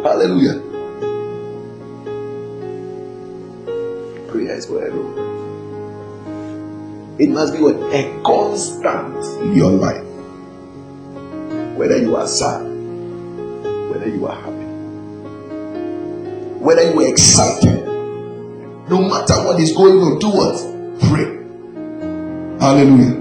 [0.02, 0.60] Hallelujah.
[4.30, 5.36] Prayer is for everyone.
[7.18, 7.76] It must be what?
[7.94, 10.07] A constant in your life.
[11.78, 14.66] Whether you are sad, whether you are happy,
[16.58, 17.86] whether you are excited,
[18.90, 20.56] no matter what is going on, do what?
[21.08, 21.38] Pray.
[22.58, 23.14] Hallelujah.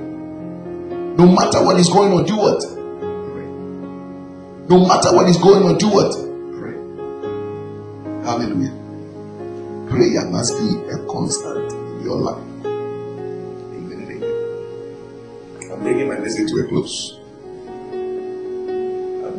[1.17, 2.59] No matter what is going on, do what?
[3.31, 3.45] Pray.
[4.75, 6.11] No matter what is going on, do what?
[6.57, 6.77] Pray.
[8.25, 8.73] Hallelujah.
[9.87, 12.43] Prayer must be a constant in your life.
[13.75, 14.21] Amen.
[15.71, 17.16] I'm bringing my message to a close.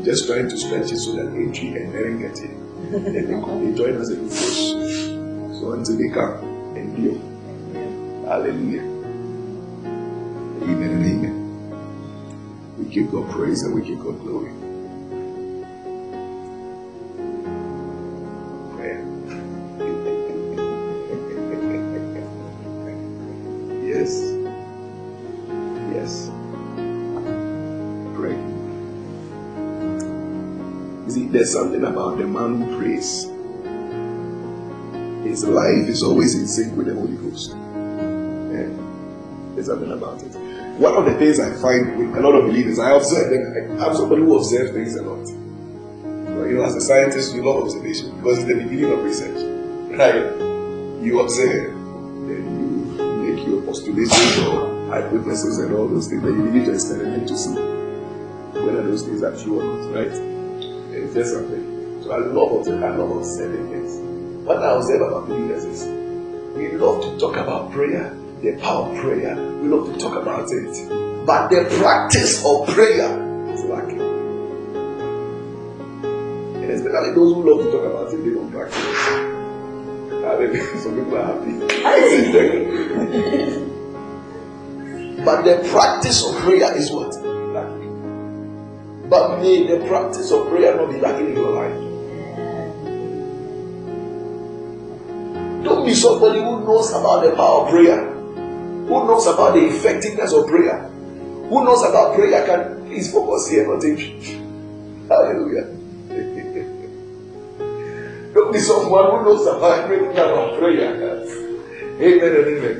[0.08, 2.48] Just trying to stretch it so that Adri and Mary get it.
[2.48, 4.70] And they, they join us in the push.
[5.60, 6.32] So until they come
[6.74, 7.20] and deal.
[8.26, 8.84] Hallelujah.
[10.62, 11.36] Amen and amen.
[12.78, 14.50] We give God praise and we give God glory.
[31.38, 33.22] There's something about the man who prays.
[35.24, 37.50] His life is always in sync with the Holy Ghost.
[38.50, 38.66] Yeah.
[39.54, 40.34] There's something about it.
[40.80, 43.80] One of the things I find with a lot of believers, I observe them.
[43.80, 45.28] I'm somebody who observes things a lot.
[45.28, 49.38] You know, as a scientist, you love observation because it's the beginning of research.
[49.96, 50.16] Right?
[51.04, 51.72] You observe,
[52.26, 56.20] then you make your postulations or hypotheses and all those things.
[56.20, 59.94] Then you begin to experiment to see whether those things are true or not.
[59.94, 60.27] Right?
[61.14, 62.02] Just something.
[62.02, 62.84] So I love observing.
[62.84, 64.46] I love observing things.
[64.46, 65.86] What I observe about believers is
[66.56, 69.34] we love to talk about prayer the power of prayer.
[69.60, 71.26] We love to talk about it.
[71.26, 73.10] But the practice of prayer
[73.52, 74.00] is lacking.
[76.62, 80.78] And especially those who love to talk about it, they don't practice ah, it.
[80.82, 81.52] Some people are happy.
[85.24, 87.14] but the practice of prayer is what?
[89.08, 91.74] But may the practice of prayer not be lacking in your life.
[95.64, 98.18] Don't be somebody who knows about the power of prayer
[98.88, 103.66] who knows about the effectiveness of prayer, who knows about prayer can please focus here,
[103.68, 103.96] not in
[105.08, 105.64] Hallelujah.
[108.34, 110.88] Don't be someone who knows about everything about prayer.
[112.00, 112.76] Amen and amen.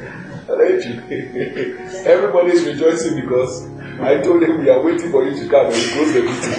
[2.06, 3.66] Everybody is rejoicing because
[4.00, 6.52] I told them we are waiting for you to come and we close the meeting.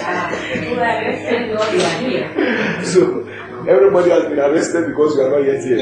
[2.84, 3.26] so
[3.66, 5.78] everybody has been arrested because you are not yet here.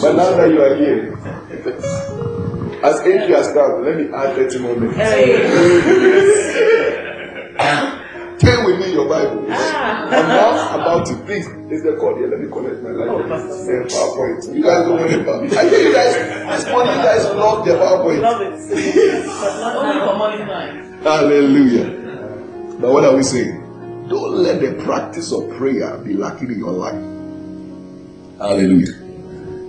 [0.00, 1.14] But now that you are here,
[2.82, 4.98] as Adri has come, let me add 30 more minutes.
[5.00, 7.00] Oh,
[8.94, 9.46] Turn with me your Bible.
[9.50, 10.04] Ah.
[10.06, 11.46] I'm now about to please.
[11.70, 12.28] Is the code here?
[12.28, 13.08] Let me connect my life.
[13.10, 14.54] Oh, yeah, PowerPoint.
[14.54, 15.58] You guys don't want it.
[15.58, 18.20] I think you guys, this morning, you guys love the PowerPoint.
[18.22, 18.54] Love it.
[19.24, 21.02] but not only for morning time.
[21.02, 22.78] Hallelujah.
[22.80, 23.60] But what are we saying?
[24.08, 27.02] Don't let the practice of prayer be lacking in your life.
[28.38, 28.92] Hallelujah.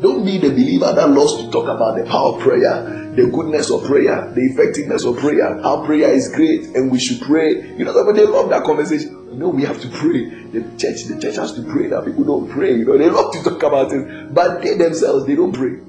[0.01, 3.71] Don't be the believer that loves to talk about the power of prayer the goodness
[3.71, 7.53] of prayer, the effectiveness of prayer, how prayer is great and we should pray.
[7.78, 9.14] You know, they love that conversation.
[9.36, 10.29] Know, we have to pray.
[10.29, 12.73] The church, the church has to pray that people don't pray.
[12.73, 15.79] You know, they love to talk about it, but they themselves they don't pray.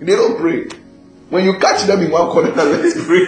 [0.00, 0.66] They don't pray.
[1.30, 3.18] When you catch them in one corner, let's pray.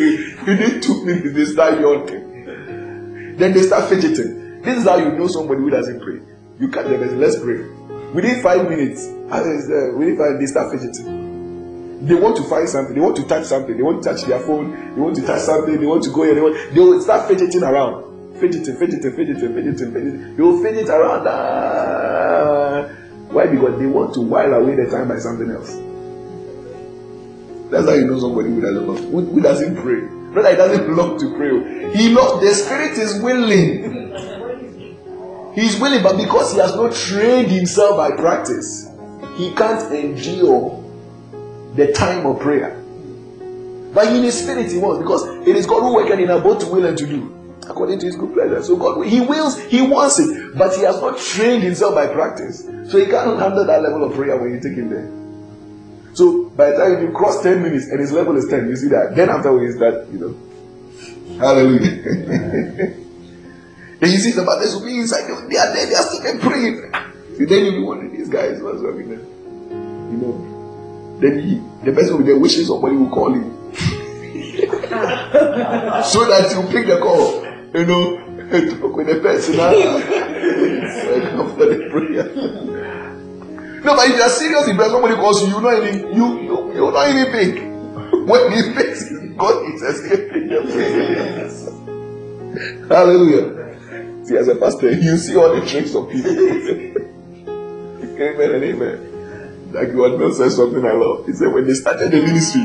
[0.46, 3.36] You need two minutes, they start yawning.
[3.36, 4.62] Then they start fidgeting.
[4.62, 6.20] This is how you know somebody who doesn't pray.
[6.58, 7.58] You catch them and let's pray.
[8.12, 12.06] Within five minutes, uh, within five, they start fidgeting.
[12.06, 12.94] They want to find something.
[12.94, 13.76] They want to touch something.
[13.76, 14.94] They want to touch their phone.
[14.94, 15.78] They want to touch something.
[15.78, 16.34] They want to go here.
[16.34, 18.07] They, want, they will start fidgeting around.
[18.41, 20.36] Fidgeting, fidgeting, fidgeting, fidgeting, fidgeting.
[20.36, 21.26] They will fidget around.
[21.26, 22.89] Ah.
[23.30, 23.47] Why?
[23.47, 25.74] Because they want to while away the time by something else.
[27.70, 30.01] That's how you know somebody who doesn't love, who, who doesn't pray.
[30.34, 31.95] Not that he doesn't love to pray.
[31.97, 33.99] He loves the spirit is willing.
[35.55, 38.89] He's willing, but because he has not trained himself by practice,
[39.36, 40.82] he can't endure
[41.74, 42.80] the time of prayer.
[43.93, 46.61] But in his spirit, he wants because it is God who worketh in our both
[46.61, 47.38] to will and to do
[47.68, 48.62] according to his good pleasure.
[48.62, 52.64] So God, he wills, he wants it, but he has not trained himself by practice.
[52.90, 55.08] So he cannot handle that level of prayer when you take him there.
[56.14, 58.88] So by the time you cross 10 minutes and his level is 10, you see
[58.88, 59.14] that.
[59.14, 60.34] Then afterwards, that, you know.
[61.38, 62.02] Hallelujah.
[64.00, 66.90] then you see the mothers will be inside, they are there, they are still praying.
[67.38, 69.20] Then you'll be wondering, these guys, what's with them?
[70.10, 71.18] You know.
[71.20, 73.54] Then he, the person with the wishes somebody will call him.
[76.04, 77.47] so that you pick the call.
[77.74, 78.16] You know,
[78.50, 79.56] I talk with a person
[81.30, 82.24] Come for the prayer.
[83.84, 86.16] No, but if you are serious, if there is somebody calls you, you know even
[86.16, 87.54] you you you even pick.
[88.26, 91.48] When he picks, God is escaping the prayer.
[92.88, 94.24] Hallelujah.
[94.24, 96.30] See, as a pastor, you see all the tricks of people.
[98.18, 99.72] amen and amen.
[99.72, 101.26] Like what Bill said something I love.
[101.26, 102.64] He said when they started the ministry,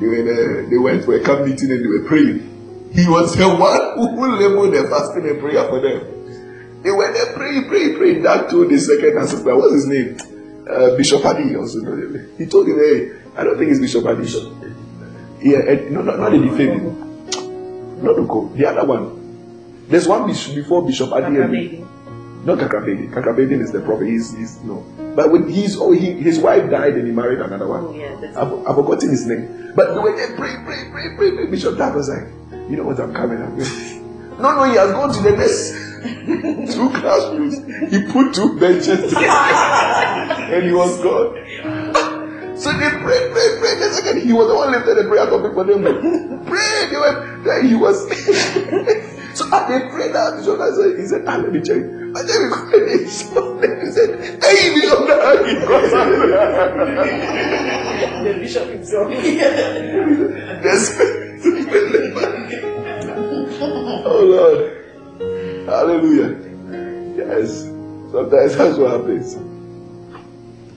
[0.00, 2.53] they went, they went for a camp meeting and they were praying.
[2.94, 6.82] He was the one who labeled the fasting and prayer for them.
[6.82, 8.22] They were there praying, praying, praying.
[8.22, 10.16] That told the second assistant, what's his name?
[10.70, 11.80] Uh, Bishop Adi also.
[12.38, 14.28] He told him, hey, I don't think it's Bishop Adi.
[15.42, 16.94] Yeah, no, no, not the defending.
[18.02, 18.50] Not the.
[18.56, 19.86] The other one.
[19.88, 21.82] There's one before Bishop Adi.
[22.44, 23.10] Not Kakabedi.
[23.10, 24.06] Kakabedi is the prophet.
[24.06, 24.84] He's, he's no.
[25.16, 27.84] But when he's oh he his wife died and he married another one.
[27.86, 29.72] Oh, yeah, I've, I've forgotten his name.
[29.74, 31.46] But they were there pray, pray, pray, pray, pray.
[31.46, 32.28] Bishop Dag was like,
[32.68, 33.70] you know what I'm coming up with.
[34.38, 35.72] No, no, he has gone to the next
[36.74, 37.56] two classrooms.
[37.92, 41.36] He put two benches and he was gone.
[42.56, 43.78] So they prayed, prayed, prayed.
[43.78, 45.82] The second he was the one lifted the prayer topic for them.
[46.46, 46.86] Pray.
[46.90, 47.62] They were there.
[47.62, 48.08] He was.
[49.34, 51.76] so as they prayed out, Bishop said, he said, ah, let me check.
[51.76, 53.06] And then we got the.
[53.10, 55.82] So he said, hey, Bishop Dag, he got
[58.24, 59.12] The bishop himself.
[59.12, 61.20] oh
[64.24, 65.66] Lord.
[65.66, 66.36] Hallelujah.
[67.16, 67.64] Yes.
[68.12, 69.36] Sometimes that's what happens.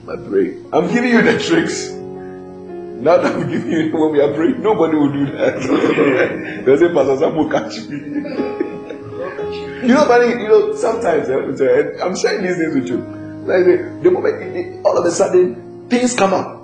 [0.08, 0.56] I pray.
[0.72, 1.90] I'm giving you the tricks.
[1.90, 6.64] Now that I'm giving you when we are praying, nobody will do that.
[6.64, 7.96] They say, Pastor Sam will catch me.
[9.86, 12.98] you know, but you know, sometimes uh, I'm sharing these things with you.
[13.46, 16.58] Like the, the moment all of a sudden things come up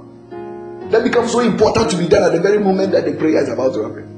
[0.91, 3.49] that becomes so important to be done at the very moment that the prayer is
[3.49, 4.14] about to happen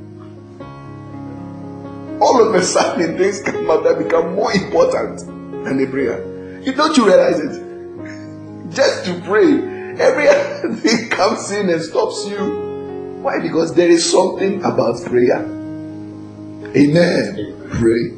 [2.20, 5.20] all of a sudden things come up that become more important
[5.64, 6.60] than the prayer.
[6.62, 8.72] You don't you realize it?
[8.74, 9.46] Just to pray,
[10.00, 13.20] every thing comes in and stops you.
[13.22, 13.40] Why?
[13.40, 15.44] Because there is something about prayer.
[16.76, 17.54] Amen.
[17.70, 18.12] Pray.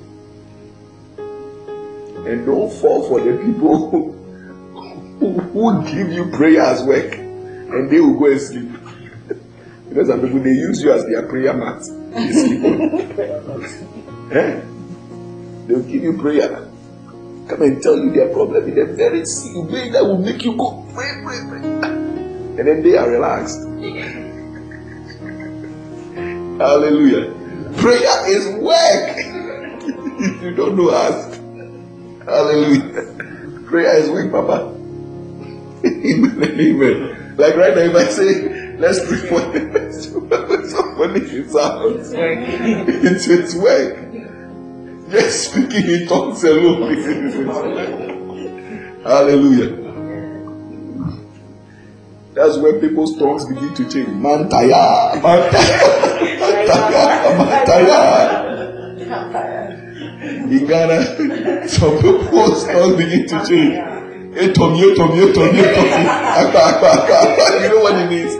[2.30, 8.00] And don't fall for the people who, who give you prayer as work and they
[8.00, 8.70] will go and sleep.
[9.88, 11.82] Because some people they use you as their prayer mat.
[14.32, 14.60] eh?
[15.66, 16.64] They'll give you prayer.
[17.48, 20.54] Come and tell you their problem in a very same way that will make you
[20.56, 21.62] go pray, pray, pray.
[22.58, 23.58] And then they are relaxed.
[26.58, 27.32] Hallelujah.
[27.76, 29.16] Prayer is work.
[30.20, 31.40] if you don't know, ask.
[32.24, 33.62] Hallelujah.
[33.68, 34.74] Prayer is work, Papa.
[35.84, 37.34] Amen.
[37.36, 43.54] Like right now, if I say, let's pray for the somebody is out, it's, it's
[43.54, 43.96] work.
[45.10, 46.94] Just speaking in tongues alone.
[49.04, 49.70] Hallelujah.
[52.34, 54.08] That's when people's tongues begin to change.
[54.08, 55.78] Mantaya, mantaya,
[56.68, 57.98] mantaya,
[59.08, 59.74] mantaya.
[60.18, 63.74] In Ghana, some people's tongues begin to change.
[64.36, 66.00] Etomi, etomi, etomi, etomi.
[67.62, 68.34] You know what it means?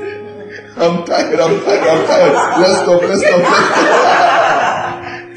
[0.81, 2.35] I'm tired, I'm tired, I'm tired.
[2.61, 3.41] Let's stop, let's stop.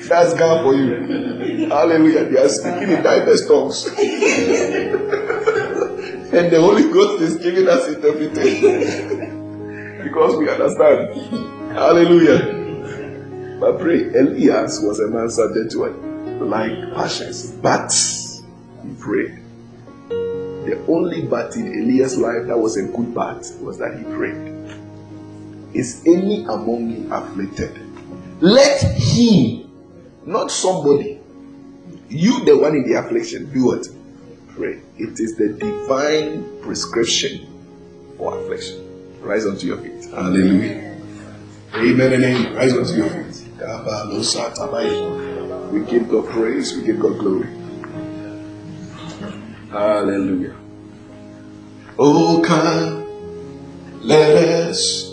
[0.08, 1.68] That's God for you.
[1.70, 2.26] Hallelujah.
[2.26, 3.86] They are speaking in diverse tongues.
[3.88, 3.96] and
[6.52, 9.39] the Holy Ghost is giving us interpretation.
[10.04, 11.14] because we understand.
[11.72, 13.58] Hallelujah.
[13.60, 15.96] But pray, Elias was a man subject to it,
[16.44, 17.52] like passions.
[17.52, 17.92] But
[18.84, 19.38] he prayed.
[20.10, 24.61] The only but in Elias' life that was a good but was that he prayed.
[25.74, 27.80] Is any among you afflicted?
[28.41, 29.69] Let him
[30.26, 31.19] not somebody.
[32.09, 33.88] You, the one in the affliction, do what?
[34.49, 34.82] Pray.
[34.97, 37.47] It is the divine prescription
[38.17, 39.19] for affliction.
[39.22, 40.05] Rise unto your feet.
[40.11, 40.97] Hallelujah.
[41.76, 42.55] Amen and amen.
[42.55, 43.47] Rise unto your feet.
[45.72, 46.76] We give God praise.
[46.76, 47.47] We give God glory.
[49.69, 50.55] Hallelujah.
[51.97, 53.05] Oh, come,
[54.01, 55.11] let us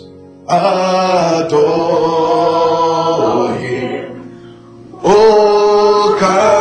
[0.49, 1.59] adore
[3.57, 4.99] Him.
[5.03, 6.58] Oh, come,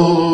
[0.00, 0.29] Senhor.